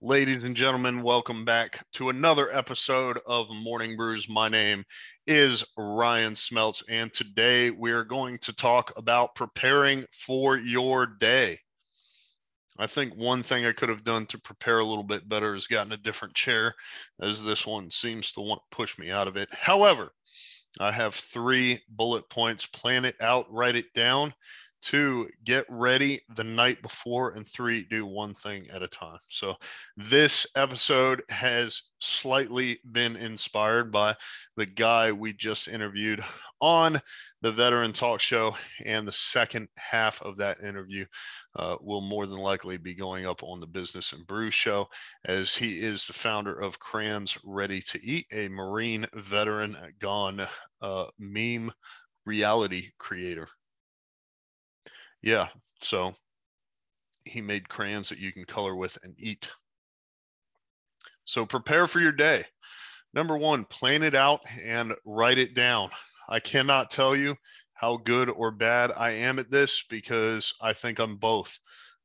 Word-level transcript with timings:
Ladies 0.00 0.44
and 0.44 0.54
gentlemen, 0.54 1.02
welcome 1.02 1.44
back 1.44 1.84
to 1.94 2.08
another 2.08 2.54
episode 2.56 3.18
of 3.26 3.50
Morning 3.50 3.96
Brews. 3.96 4.28
My 4.28 4.48
name 4.48 4.84
is 5.26 5.64
Ryan 5.76 6.34
Smeltz, 6.34 6.84
and 6.88 7.12
today 7.12 7.72
we 7.72 7.90
are 7.90 8.04
going 8.04 8.38
to 8.42 8.54
talk 8.54 8.92
about 8.96 9.34
preparing 9.34 10.04
for 10.12 10.56
your 10.56 11.04
day. 11.04 11.58
I 12.78 12.86
think 12.86 13.16
one 13.16 13.42
thing 13.42 13.66
I 13.66 13.72
could 13.72 13.88
have 13.88 14.04
done 14.04 14.26
to 14.26 14.40
prepare 14.40 14.78
a 14.78 14.84
little 14.84 15.02
bit 15.02 15.28
better 15.28 15.56
is 15.56 15.66
gotten 15.66 15.90
a 15.90 15.96
different 15.96 16.34
chair, 16.34 16.76
as 17.20 17.42
this 17.42 17.66
one 17.66 17.90
seems 17.90 18.32
to 18.34 18.40
want 18.40 18.60
to 18.70 18.76
push 18.76 18.96
me 18.98 19.10
out 19.10 19.26
of 19.26 19.36
it. 19.36 19.48
However, 19.50 20.12
I 20.78 20.92
have 20.92 21.16
three 21.16 21.80
bullet 21.88 22.30
points 22.30 22.66
plan 22.66 23.04
it 23.04 23.16
out, 23.20 23.52
write 23.52 23.74
it 23.74 23.92
down, 23.94 24.32
two 24.82 25.28
get 25.44 25.64
ready 25.68 26.20
the 26.36 26.44
night 26.44 26.80
before 26.82 27.30
and 27.30 27.46
three 27.46 27.84
do 27.90 28.06
one 28.06 28.34
thing 28.34 28.66
at 28.72 28.82
a 28.82 28.88
time. 28.88 29.18
So 29.28 29.56
this 29.96 30.46
episode 30.56 31.22
has 31.28 31.82
slightly 32.00 32.78
been 32.92 33.16
inspired 33.16 33.90
by 33.90 34.16
the 34.56 34.66
guy 34.66 35.10
we 35.12 35.32
just 35.32 35.68
interviewed 35.68 36.22
on 36.60 36.98
the 37.42 37.52
veteran 37.52 37.92
talk 37.92 38.20
show 38.20 38.56
and 38.84 39.06
the 39.06 39.12
second 39.12 39.68
half 39.76 40.22
of 40.22 40.36
that 40.36 40.60
interview 40.60 41.04
uh, 41.56 41.76
will 41.80 42.00
more 42.00 42.26
than 42.26 42.38
likely 42.38 42.76
be 42.76 42.94
going 42.94 43.26
up 43.26 43.42
on 43.42 43.60
the 43.60 43.66
business 43.66 44.12
and 44.12 44.26
brew 44.26 44.50
show 44.50 44.86
as 45.26 45.56
he 45.56 45.80
is 45.80 46.06
the 46.06 46.12
founder 46.12 46.54
of 46.54 46.78
crayons 46.78 47.36
ready 47.44 47.80
to 47.80 48.02
eat 48.02 48.26
a 48.32 48.48
marine 48.48 49.06
veteran 49.14 49.76
gone 49.98 50.46
uh, 50.82 51.06
meme 51.18 51.72
reality 52.24 52.90
creator 52.98 53.48
yeah. 55.22 55.48
So 55.80 56.12
he 57.24 57.40
made 57.40 57.68
crayons 57.68 58.08
that 58.08 58.18
you 58.18 58.32
can 58.32 58.44
color 58.44 58.74
with 58.74 58.98
and 59.02 59.14
eat. 59.18 59.50
So 61.24 61.44
prepare 61.44 61.86
for 61.86 62.00
your 62.00 62.12
day. 62.12 62.44
Number 63.14 63.36
one, 63.36 63.64
plan 63.64 64.02
it 64.02 64.14
out 64.14 64.40
and 64.62 64.94
write 65.04 65.38
it 65.38 65.54
down. 65.54 65.90
I 66.28 66.40
cannot 66.40 66.90
tell 66.90 67.16
you 67.16 67.36
how 67.74 67.96
good 67.98 68.28
or 68.28 68.50
bad 68.50 68.92
I 68.96 69.10
am 69.10 69.38
at 69.38 69.50
this 69.50 69.84
because 69.88 70.52
I 70.60 70.72
think 70.72 70.98
I'm 70.98 71.16
both. 71.16 71.58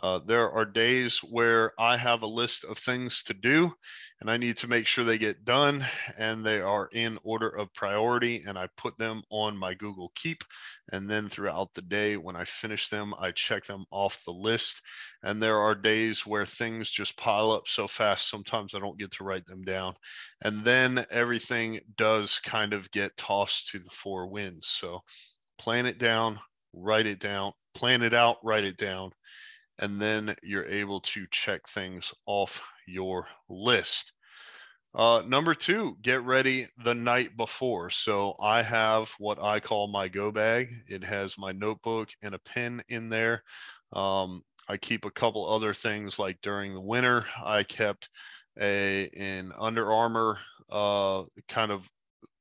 Uh, 0.00 0.20
there 0.20 0.50
are 0.52 0.64
days 0.64 1.18
where 1.18 1.72
I 1.78 1.96
have 1.96 2.22
a 2.22 2.26
list 2.26 2.64
of 2.64 2.78
things 2.78 3.24
to 3.24 3.34
do 3.34 3.72
and 4.20 4.30
I 4.30 4.36
need 4.36 4.56
to 4.58 4.68
make 4.68 4.86
sure 4.86 5.04
they 5.04 5.18
get 5.18 5.44
done 5.44 5.84
and 6.16 6.44
they 6.46 6.60
are 6.60 6.88
in 6.92 7.18
order 7.24 7.48
of 7.48 7.72
priority. 7.74 8.42
And 8.46 8.56
I 8.56 8.68
put 8.76 8.96
them 8.96 9.22
on 9.30 9.56
my 9.56 9.74
Google 9.74 10.12
Keep. 10.14 10.44
And 10.92 11.10
then 11.10 11.28
throughout 11.28 11.72
the 11.74 11.82
day, 11.82 12.16
when 12.16 12.36
I 12.36 12.44
finish 12.44 12.88
them, 12.88 13.12
I 13.18 13.32
check 13.32 13.64
them 13.64 13.84
off 13.90 14.22
the 14.24 14.32
list. 14.32 14.82
And 15.24 15.42
there 15.42 15.58
are 15.58 15.74
days 15.74 16.24
where 16.24 16.46
things 16.46 16.90
just 16.90 17.16
pile 17.16 17.50
up 17.50 17.66
so 17.66 17.88
fast, 17.88 18.30
sometimes 18.30 18.74
I 18.74 18.78
don't 18.78 18.98
get 18.98 19.10
to 19.12 19.24
write 19.24 19.46
them 19.46 19.62
down. 19.62 19.94
And 20.42 20.64
then 20.64 21.04
everything 21.10 21.80
does 21.96 22.38
kind 22.38 22.72
of 22.72 22.90
get 22.92 23.16
tossed 23.16 23.68
to 23.70 23.80
the 23.80 23.90
four 23.90 24.28
winds. 24.28 24.68
So 24.68 25.00
plan 25.58 25.86
it 25.86 25.98
down, 25.98 26.38
write 26.72 27.06
it 27.06 27.18
down, 27.18 27.52
plan 27.74 28.02
it 28.02 28.14
out, 28.14 28.36
write 28.44 28.64
it 28.64 28.76
down 28.76 29.10
and 29.78 30.00
then 30.00 30.34
you're 30.42 30.66
able 30.66 31.00
to 31.00 31.26
check 31.30 31.68
things 31.68 32.12
off 32.26 32.62
your 32.86 33.26
list. 33.48 34.12
Uh, 34.94 35.22
number 35.26 35.54
two, 35.54 35.96
get 36.02 36.22
ready 36.24 36.66
the 36.84 36.94
night 36.94 37.36
before. 37.36 37.90
So 37.90 38.34
I 38.40 38.62
have 38.62 39.12
what 39.18 39.40
I 39.42 39.60
call 39.60 39.86
my 39.88 40.08
go 40.08 40.32
bag. 40.32 40.72
It 40.88 41.04
has 41.04 41.38
my 41.38 41.52
notebook 41.52 42.08
and 42.22 42.34
a 42.34 42.38
pen 42.38 42.82
in 42.88 43.08
there. 43.08 43.42
Um, 43.92 44.42
I 44.68 44.76
keep 44.76 45.04
a 45.04 45.10
couple 45.10 45.48
other 45.48 45.74
things 45.74 46.18
like 46.18 46.38
during 46.42 46.74
the 46.74 46.80
winter, 46.80 47.26
I 47.44 47.62
kept 47.62 48.08
a 48.60 49.08
an 49.16 49.52
Under 49.58 49.92
Armour 49.92 50.38
uh, 50.70 51.24
kind 51.48 51.70
of 51.70 51.88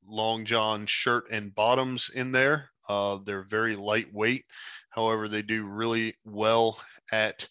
long 0.09 0.45
john 0.45 0.85
shirt 0.85 1.25
and 1.31 1.53
bottoms 1.53 2.09
in 2.09 2.31
there. 2.31 2.69
Uh, 2.87 3.19
they're 3.23 3.43
very 3.43 3.75
lightweight. 3.75 4.45
However, 4.89 5.27
they 5.27 5.41
do 5.41 5.65
really 5.65 6.15
well 6.25 6.79
at 7.11 7.47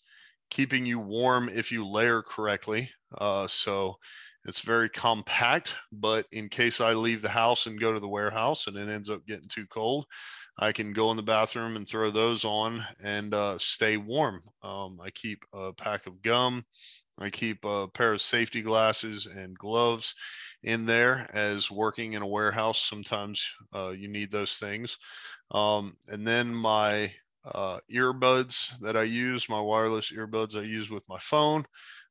keeping 0.51 0.87
you 0.87 0.99
warm 0.99 1.49
if 1.49 1.73
you 1.73 1.87
layer 1.87 2.23
correctly. 2.23 2.91
Uh, 3.17 3.47
so 3.49 3.97
it's 4.45 4.61
very 4.61 4.89
compact, 4.89 5.77
but 5.91 6.27
in 6.31 6.49
case 6.49 6.81
I 6.81 6.93
leave 6.95 7.21
the 7.21 7.29
house 7.29 7.67
and 7.67 7.81
go 7.81 7.93
to 7.93 8.01
the 8.01 8.09
warehouse 8.09 8.67
and 8.67 8.77
it 8.77 8.89
ends 8.89 9.11
up 9.11 9.27
getting 9.27 9.49
too 9.49 9.67
cold, 9.67 10.07
I 10.59 10.73
can 10.73 10.93
go 10.93 11.11
in 11.11 11.17
the 11.17 11.23
bathroom 11.23 11.77
and 11.77 11.87
throw 11.87 12.11
those 12.11 12.45
on 12.45 12.85
and 13.03 13.35
uh, 13.35 13.59
stay 13.59 13.97
warm. 13.97 14.43
Um, 14.63 15.01
I 15.03 15.11
keep 15.11 15.45
a 15.53 15.73
pack 15.73 16.07
of 16.07 16.23
gum. 16.23 16.65
I 17.19 17.31
keep 17.31 17.65
a 17.65 17.89
pair 17.89 18.13
of 18.13 18.21
safety 18.21 18.63
glasses 18.63 19.27
and 19.27 19.57
gloves 19.59 20.15
in 20.63 20.85
there 20.87 21.29
as 21.33 21.71
working 21.71 22.13
in 22.13 22.23
a 22.23 22.27
warehouse. 22.27 22.81
Sometimes 22.81 23.45
uh, 23.75 23.91
you 23.97 24.09
need 24.09 24.31
those 24.31 24.57
things. 24.57 24.99
Um, 25.51 25.97
and 26.09 26.27
then 26.27 26.55
my 26.55 27.13
uh, 27.45 27.79
earbuds 27.91 28.79
that 28.81 28.97
I 28.97 29.05
use, 29.05 29.49
my 29.49 29.61
wireless 29.61 30.13
earbuds 30.13 30.59
I 30.59 30.63
use 30.63 30.91
with 30.91 31.09
my 31.09 31.19
phone. 31.19 31.65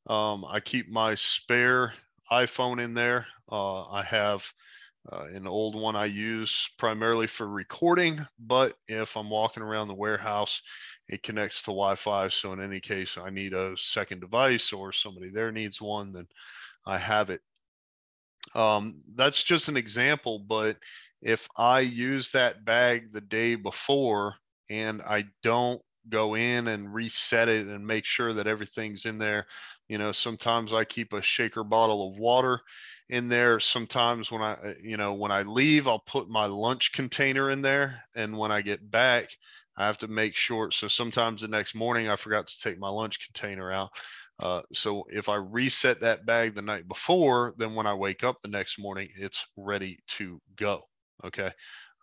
Um, 0.08 0.46
I 0.48 0.60
keep 0.60 0.90
my 0.90 1.16
spare 1.16 1.94
iPhone 2.32 2.82
in 2.82 2.94
there. 2.94 3.28
Uh, 3.52 3.88
I 3.90 4.04
have 4.04 4.52
uh, 5.12 5.26
an 5.34 5.48
old 5.48 5.76
one 5.76 5.96
I 5.96 6.06
use 6.06 6.70
primarily 6.78 7.28
for 7.28 7.48
recording, 7.48 8.20
but 8.40 8.74
if 8.88 9.16
I'm 9.16 9.30
walking 9.30 9.64
around 9.64 9.88
the 9.88 9.94
warehouse, 9.94 10.62
it 11.08 11.24
connects 11.24 11.62
to 11.64 11.68
Wi 11.68 11.96
Fi. 11.96 12.28
So, 12.28 12.54
in 12.54 12.62
any 12.62 12.80
case, 12.80 13.18
I 13.18 13.30
need 13.30 13.54
a 13.54 13.78
second 13.78 14.22
device 14.22 14.74
or 14.74 14.92
somebody 14.92 15.30
there 15.30 15.52
needs 15.52 15.80
one, 15.80 16.12
then 16.12 16.28
I 16.86 16.98
have 16.98 17.30
it. 17.30 17.42
Um, 18.56 19.00
that's 19.16 19.44
just 19.44 19.70
an 19.70 19.78
example, 19.78 20.40
but 20.40 20.78
if 21.22 21.48
I 21.58 21.82
use 21.82 22.32
that 22.32 22.64
bag 22.64 23.12
the 23.12 23.22
day 23.22 23.56
before, 23.56 24.36
and 24.70 25.02
I 25.02 25.26
don't 25.44 25.82
go 26.10 26.36
in 26.36 26.68
and 26.68 26.94
reset 26.94 27.50
it 27.50 27.68
and 27.68 27.86
make 27.86 28.06
sure 28.06 28.34
that 28.34 28.48
everything's 28.48 29.06
in 29.06 29.18
there. 29.18 29.46
You 29.88 29.98
know, 29.98 30.12
sometimes 30.12 30.74
I 30.74 30.84
keep 30.84 31.14
a 31.14 31.22
shaker 31.22 31.64
bottle 31.64 32.10
of 32.10 32.18
water 32.18 32.62
in 33.10 33.28
there. 33.30 33.60
Sometimes 33.60 34.32
when 34.32 34.42
I, 34.42 34.54
uh, 34.54 34.74
you 34.82 34.98
know, 34.98 35.14
when 35.14 35.32
I 35.32 35.44
leave, 35.44 35.88
I'll 35.88 36.00
put 36.00 36.30
my 36.30 36.46
lunch 36.46 36.92
container 36.92 37.50
in 37.50 37.62
there. 37.62 38.04
And 38.16 38.38
when 38.38 38.52
I 38.52 38.62
get 38.62 38.90
back, 38.90 39.30
I 39.78 39.86
have 39.86 39.98
to 40.00 40.08
make 40.08 40.36
sure. 40.36 40.72
So 40.72 40.88
sometimes 40.88 41.42
the 41.42 41.48
next 41.48 41.76
morning, 41.76 42.10
I 42.10 42.16
forgot 42.16 42.48
to 42.48 42.60
take 42.62 42.80
my 42.80 42.90
lunch 42.90 43.20
container 43.26 43.72
out. 43.72 43.92
Uh, 44.40 44.62
so 44.74 45.06
if 45.10 45.30
I 45.30 45.36
reset 45.36 46.02
that 46.02 46.26
bag 46.26 46.56
the 46.56 46.62
night 46.62 46.88
before, 46.88 47.54
then 47.58 47.74
when 47.76 47.88
I 47.88 47.94
wake 47.94 48.24
up 48.24 48.42
the 48.42 48.48
next 48.50 48.80
morning, 48.80 49.10
it's 49.16 49.46
ready 49.56 50.00
to 50.10 50.42
go. 50.56 50.84
Okay. 51.24 51.52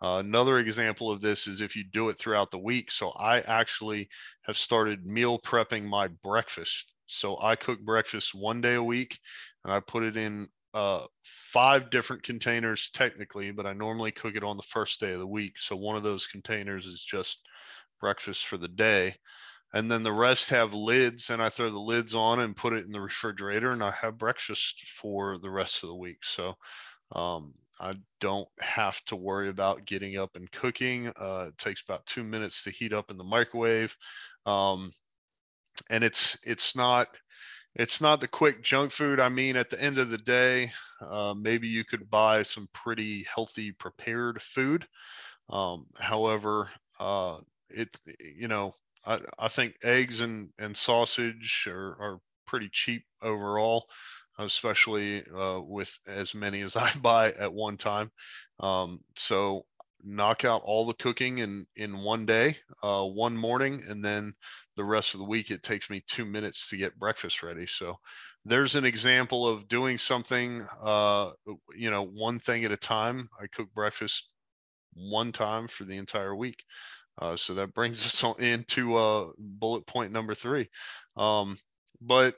Uh, 0.03 0.17
another 0.19 0.59
example 0.59 1.09
of 1.09 1.21
this 1.21 1.47
is 1.47 1.61
if 1.61 1.77
you 1.77 1.83
do 1.85 2.09
it 2.09 2.17
throughout 2.17 2.51
the 2.51 2.59
week. 2.59 2.91
So 2.91 3.11
I 3.11 3.39
actually 3.39 4.09
have 4.41 4.57
started 4.57 5.05
meal 5.05 5.39
prepping 5.39 5.85
my 5.85 6.09
breakfast. 6.21 6.93
So 7.05 7.37
I 7.41 7.55
cook 7.55 7.79
breakfast 7.79 8.35
one 8.35 8.59
day 8.59 8.75
a 8.75 8.83
week 8.83 9.17
and 9.63 9.73
I 9.73 9.79
put 9.79 10.03
it 10.03 10.17
in 10.17 10.49
uh, 10.73 11.05
five 11.23 11.89
different 11.89 12.21
containers 12.23 12.89
technically, 12.89 13.51
but 13.51 13.65
I 13.65 13.71
normally 13.71 14.11
cook 14.11 14.35
it 14.35 14.43
on 14.43 14.57
the 14.57 14.63
first 14.63 14.99
day 14.99 15.13
of 15.13 15.19
the 15.19 15.27
week. 15.27 15.57
So 15.57 15.77
one 15.77 15.95
of 15.95 16.03
those 16.03 16.27
containers 16.27 16.85
is 16.85 17.01
just 17.01 17.39
breakfast 18.01 18.45
for 18.45 18.57
the 18.57 18.67
day. 18.67 19.15
And 19.73 19.89
then 19.89 20.03
the 20.03 20.11
rest 20.13 20.49
have 20.49 20.73
lids, 20.73 21.31
and 21.31 21.41
I 21.41 21.49
throw 21.49 21.69
the 21.71 21.79
lids 21.79 22.13
on 22.13 22.41
and 22.41 22.55
put 22.55 22.73
it 22.73 22.85
in 22.85 22.91
the 22.91 23.01
refrigerator, 23.01 23.71
and 23.71 23.83
I 23.83 23.89
have 23.89 24.19
breakfast 24.19 24.81
for 24.81 25.39
the 25.39 25.49
rest 25.49 25.81
of 25.81 25.89
the 25.89 25.95
week. 25.95 26.23
So 26.23 26.53
um, 27.11 27.55
I 27.79 27.95
don't 28.19 28.47
have 28.61 29.03
to 29.05 29.15
worry 29.15 29.49
about 29.49 29.85
getting 29.85 30.17
up 30.17 30.35
and 30.35 30.51
cooking. 30.51 31.07
Uh, 31.19 31.47
it 31.49 31.57
takes 31.57 31.81
about 31.81 32.05
two 32.05 32.23
minutes 32.23 32.63
to 32.63 32.71
heat 32.71 32.93
up 32.93 33.11
in 33.11 33.17
the 33.17 33.23
microwave, 33.23 33.95
um, 34.45 34.91
and 35.89 36.03
it's 36.03 36.37
it's 36.43 36.75
not 36.75 37.07
it's 37.75 38.01
not 38.01 38.21
the 38.21 38.27
quick 38.27 38.63
junk 38.63 38.91
food. 38.91 39.19
I 39.19 39.29
mean, 39.29 39.55
at 39.55 39.69
the 39.69 39.81
end 39.81 39.97
of 39.97 40.09
the 40.09 40.17
day, 40.17 40.71
uh, 41.01 41.33
maybe 41.37 41.67
you 41.67 41.83
could 41.83 42.09
buy 42.09 42.43
some 42.43 42.67
pretty 42.73 43.25
healthy 43.33 43.71
prepared 43.71 44.41
food. 44.41 44.85
Um, 45.49 45.87
however, 45.99 46.69
uh, 46.99 47.39
it 47.69 47.89
you 48.19 48.47
know 48.47 48.73
I, 49.05 49.19
I 49.39 49.47
think 49.47 49.75
eggs 49.83 50.21
and 50.21 50.49
and 50.59 50.75
sausage 50.75 51.67
are, 51.67 51.97
are 52.01 52.19
pretty 52.45 52.69
cheap 52.71 53.03
overall 53.21 53.87
especially 54.39 55.23
uh, 55.31 55.59
with 55.61 55.97
as 56.07 56.33
many 56.33 56.61
as 56.61 56.75
I 56.75 56.91
buy 57.01 57.31
at 57.33 57.53
one 57.53 57.77
time. 57.77 58.11
Um, 58.59 58.99
so 59.15 59.65
knock 60.05 60.43
out 60.43 60.61
all 60.65 60.85
the 60.85 60.93
cooking 60.95 61.39
in 61.39 61.65
in 61.75 61.99
one 61.99 62.25
day, 62.25 62.55
uh, 62.83 63.03
one 63.03 63.37
morning, 63.37 63.81
and 63.87 64.03
then 64.03 64.33
the 64.75 64.83
rest 64.83 65.13
of 65.13 65.19
the 65.19 65.25
week 65.25 65.51
it 65.51 65.63
takes 65.63 65.89
me 65.89 66.03
two 66.07 66.25
minutes 66.25 66.69
to 66.69 66.77
get 66.77 66.99
breakfast 66.99 67.43
ready. 67.43 67.65
So 67.65 67.95
there's 68.45 68.75
an 68.75 68.85
example 68.85 69.47
of 69.47 69.67
doing 69.67 69.97
something, 69.97 70.65
uh, 70.81 71.31
you 71.75 71.89
know, 71.89 72.03
one 72.05 72.39
thing 72.39 72.65
at 72.65 72.71
a 72.71 72.77
time. 72.77 73.29
I 73.41 73.47
cook 73.47 73.69
breakfast 73.73 74.29
one 74.93 75.31
time 75.31 75.67
for 75.67 75.85
the 75.85 75.97
entire 75.97 76.35
week. 76.35 76.63
Uh, 77.19 77.35
so 77.35 77.53
that 77.53 77.73
brings 77.73 78.05
us 78.05 78.23
on 78.23 78.39
into 78.39 78.95
uh, 78.95 79.27
bullet 79.37 79.85
point 79.85 80.11
number 80.11 80.33
three. 80.33 80.69
Um, 81.15 81.57
but 82.01 82.35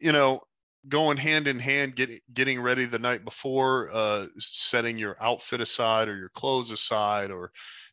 you 0.00 0.12
know, 0.12 0.40
going 0.88 1.16
hand 1.16 1.48
in 1.48 1.58
hand, 1.58 1.96
getting 1.96 2.20
getting 2.32 2.60
ready 2.60 2.84
the 2.84 2.98
night 2.98 3.24
before, 3.24 3.88
uh, 3.92 4.26
setting 4.38 4.98
your 4.98 5.16
outfit 5.22 5.60
aside 5.60 6.08
or 6.08 6.16
your 6.16 6.30
clothes 6.30 6.70
aside, 6.70 7.30
or 7.30 7.50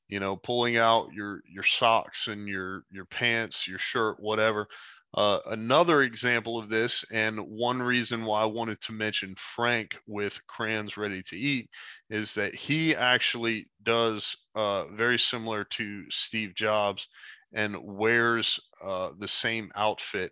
you 0.09 0.19
know, 0.19 0.35
pulling 0.37 0.77
out 0.77 1.13
your 1.13 1.41
your 1.49 1.63
socks 1.63 2.27
and 2.27 2.47
your 2.47 2.83
your 2.91 3.05
pants, 3.05 3.67
your 3.67 3.79
shirt, 3.79 4.19
whatever. 4.19 4.67
Uh, 5.13 5.39
another 5.47 6.03
example 6.03 6.57
of 6.57 6.69
this, 6.69 7.03
and 7.11 7.37
one 7.39 7.81
reason 7.81 8.23
why 8.23 8.41
I 8.41 8.45
wanted 8.45 8.79
to 8.81 8.93
mention 8.93 9.35
Frank 9.35 9.99
with 10.07 10.39
Crayons 10.47 10.95
Ready 10.95 11.21
to 11.23 11.37
Eat, 11.37 11.69
is 12.09 12.33
that 12.35 12.55
he 12.55 12.95
actually 12.95 13.67
does 13.83 14.37
uh, 14.55 14.85
very 14.87 15.19
similar 15.19 15.65
to 15.65 16.09
Steve 16.09 16.55
Jobs 16.55 17.09
and 17.51 17.75
wears 17.83 18.57
uh, 18.81 19.11
the 19.17 19.27
same 19.27 19.69
outfit 19.75 20.31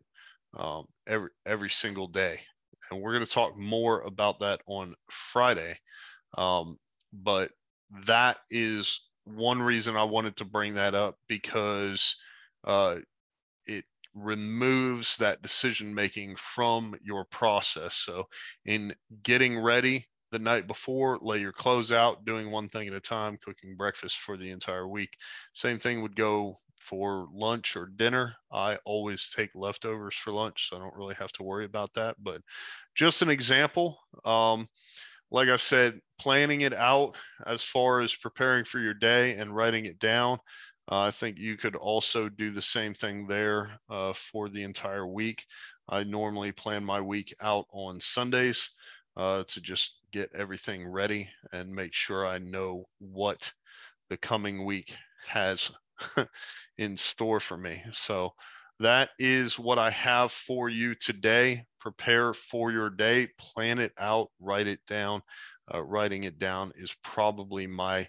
um, 0.57 0.85
every 1.07 1.29
every 1.45 1.69
single 1.69 2.07
day. 2.07 2.39
And 2.89 3.01
we're 3.01 3.13
going 3.13 3.25
to 3.25 3.31
talk 3.31 3.57
more 3.57 4.01
about 4.01 4.39
that 4.39 4.61
on 4.67 4.95
Friday. 5.09 5.75
Um, 6.37 6.77
but 7.13 7.51
that 8.05 8.37
is 8.49 9.01
one 9.25 9.61
reason 9.61 9.95
I 9.95 10.03
wanted 10.03 10.37
to 10.37 10.45
bring 10.45 10.75
that 10.75 10.95
up 10.95 11.15
because 11.27 12.15
uh, 12.63 12.97
it 13.65 13.85
removes 14.15 15.17
that 15.17 15.41
decision 15.41 15.93
making 15.93 16.35
from 16.35 16.95
your 17.03 17.25
process. 17.25 17.95
So, 17.95 18.25
in 18.65 18.93
getting 19.23 19.59
ready 19.59 20.07
the 20.31 20.39
night 20.39 20.67
before, 20.67 21.19
lay 21.21 21.39
your 21.39 21.53
clothes 21.53 21.91
out, 21.91 22.25
doing 22.25 22.51
one 22.51 22.69
thing 22.69 22.87
at 22.87 22.93
a 22.93 22.99
time, 22.99 23.37
cooking 23.41 23.75
breakfast 23.75 24.17
for 24.17 24.37
the 24.37 24.51
entire 24.51 24.87
week. 24.87 25.11
Same 25.53 25.79
thing 25.79 26.01
would 26.01 26.15
go 26.15 26.55
for 26.79 27.27
lunch 27.33 27.75
or 27.75 27.87
dinner. 27.87 28.35
I 28.51 28.77
always 28.85 29.29
take 29.29 29.51
leftovers 29.55 30.15
for 30.15 30.31
lunch, 30.31 30.69
so 30.69 30.77
I 30.77 30.79
don't 30.79 30.97
really 30.97 31.15
have 31.15 31.31
to 31.33 31.43
worry 31.43 31.65
about 31.65 31.93
that. 31.95 32.15
But 32.21 32.41
just 32.95 33.21
an 33.21 33.29
example. 33.29 33.99
Um, 34.25 34.67
like 35.31 35.49
I 35.49 35.57
said, 35.57 35.99
planning 36.19 36.61
it 36.61 36.73
out 36.73 37.15
as 37.45 37.63
far 37.63 38.01
as 38.01 38.15
preparing 38.15 38.65
for 38.65 38.79
your 38.79 38.93
day 38.93 39.35
and 39.35 39.55
writing 39.55 39.85
it 39.85 39.99
down. 39.99 40.39
Uh, 40.91 41.01
I 41.01 41.11
think 41.11 41.37
you 41.37 41.55
could 41.55 41.75
also 41.75 42.29
do 42.29 42.49
the 42.49 42.61
same 42.61 42.93
thing 42.95 43.27
there 43.27 43.79
uh, 43.89 44.13
for 44.13 44.49
the 44.49 44.63
entire 44.63 45.05
week. 45.05 45.45
I 45.87 46.03
normally 46.03 46.51
plan 46.51 46.83
my 46.83 46.99
week 46.99 47.33
out 47.41 47.65
on 47.71 48.01
Sundays 48.01 48.71
uh, 49.15 49.43
to 49.43 49.61
just 49.61 49.99
get 50.11 50.31
everything 50.33 50.87
ready 50.87 51.29
and 51.53 51.69
make 51.69 51.93
sure 51.93 52.25
I 52.25 52.39
know 52.39 52.85
what 52.97 53.51
the 54.09 54.17
coming 54.17 54.65
week 54.65 54.95
has 55.27 55.71
in 56.79 56.95
store 56.97 57.41
for 57.41 57.57
me. 57.57 57.83
So 57.91 58.31
that 58.79 59.09
is 59.19 59.59
what 59.59 59.77
I 59.77 59.89
have 59.91 60.31
for 60.31 60.69
you 60.69 60.95
today. 60.95 61.65
Prepare 61.81 62.33
for 62.33 62.71
your 62.71 62.89
day, 62.89 63.27
plan 63.37 63.79
it 63.79 63.91
out, 63.99 64.29
write 64.39 64.67
it 64.67 64.79
down. 64.87 65.21
Uh, 65.71 65.83
writing 65.83 66.23
it 66.23 66.39
down 66.39 66.71
is 66.75 66.95
probably 67.03 67.67
my 67.67 68.07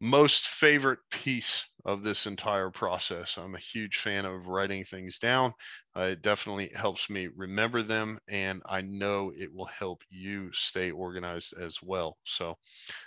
most 0.00 0.48
favorite 0.48 0.98
piece 1.10 1.66
of 1.86 2.02
this 2.02 2.26
entire 2.26 2.70
process. 2.70 3.38
I'm 3.38 3.54
a 3.54 3.58
huge 3.60 3.96
fan 3.98 4.26
of 4.26 4.48
writing 4.48 4.84
things 4.84 5.18
down. 5.18 5.52
Uh, 5.96 6.10
it 6.12 6.22
definitely 6.22 6.70
helps 6.74 7.08
me 7.08 7.28
remember 7.34 7.82
them, 7.82 8.18
and 8.28 8.60
I 8.66 8.82
know 8.82 9.32
it 9.34 9.54
will 9.54 9.66
help 9.66 10.02
you 10.10 10.52
stay 10.52 10.90
organized 10.90 11.54
as 11.58 11.78
well. 11.82 12.18
So 12.24 12.56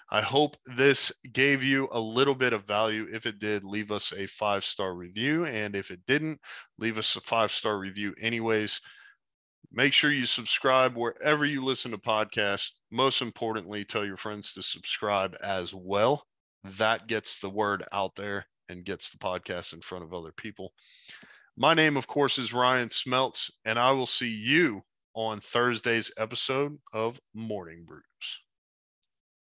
I 0.09 0.21
hope 0.21 0.55
this 0.65 1.11
gave 1.33 1.63
you 1.63 1.89
a 1.91 1.99
little 1.99 2.35
bit 2.35 2.53
of 2.53 2.65
value. 2.65 3.07
If 3.11 3.25
it 3.25 3.39
did, 3.39 3.63
leave 3.63 3.91
us 3.91 4.13
a 4.13 4.27
five 4.27 4.63
star 4.63 4.95
review. 4.95 5.45
And 5.45 5.75
if 5.75 5.91
it 5.91 6.05
didn't, 6.07 6.39
leave 6.77 6.97
us 6.97 7.15
a 7.15 7.21
five 7.21 7.51
star 7.51 7.77
review, 7.77 8.15
anyways. 8.19 8.81
Make 9.71 9.93
sure 9.93 10.11
you 10.11 10.25
subscribe 10.25 10.95
wherever 10.95 11.45
you 11.45 11.63
listen 11.63 11.91
to 11.91 11.97
podcasts. 11.97 12.71
Most 12.91 13.21
importantly, 13.21 13.85
tell 13.85 14.05
your 14.05 14.17
friends 14.17 14.53
to 14.53 14.63
subscribe 14.63 15.35
as 15.43 15.73
well 15.73 16.25
that 16.63 17.07
gets 17.07 17.39
the 17.39 17.49
word 17.49 17.83
out 17.91 18.15
there 18.15 18.45
and 18.69 18.85
gets 18.85 19.11
the 19.11 19.17
podcast 19.17 19.73
in 19.73 19.81
front 19.81 20.03
of 20.03 20.13
other 20.13 20.31
people. 20.31 20.73
My 21.57 21.73
name, 21.73 21.97
of 21.97 22.07
course, 22.07 22.37
is 22.37 22.53
Ryan 22.53 22.89
Smeltz, 22.89 23.49
and 23.65 23.77
I 23.77 23.91
will 23.91 24.05
see 24.05 24.29
you 24.29 24.83
on 25.13 25.39
Thursday's 25.39 26.11
episode 26.17 26.77
of 26.93 27.19
Morning 27.33 27.83
Brews. 27.85 28.03